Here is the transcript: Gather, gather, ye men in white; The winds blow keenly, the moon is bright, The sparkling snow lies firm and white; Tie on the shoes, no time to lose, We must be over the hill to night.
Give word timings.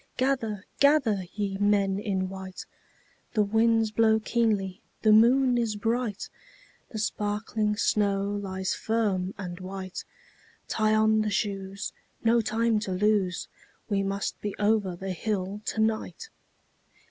Gather, 0.17 0.65
gather, 0.79 1.25
ye 1.35 1.59
men 1.59 1.99
in 1.99 2.27
white; 2.27 2.65
The 3.33 3.43
winds 3.43 3.91
blow 3.91 4.19
keenly, 4.19 4.81
the 5.03 5.11
moon 5.11 5.59
is 5.59 5.75
bright, 5.75 6.27
The 6.89 6.97
sparkling 6.97 7.77
snow 7.77 8.23
lies 8.23 8.73
firm 8.73 9.35
and 9.37 9.59
white; 9.59 10.03
Tie 10.67 10.95
on 10.95 11.21
the 11.21 11.29
shoes, 11.29 11.93
no 12.23 12.41
time 12.41 12.79
to 12.79 12.91
lose, 12.91 13.47
We 13.89 14.01
must 14.01 14.41
be 14.41 14.55
over 14.57 14.95
the 14.95 15.11
hill 15.11 15.61
to 15.65 15.79
night. 15.79 16.29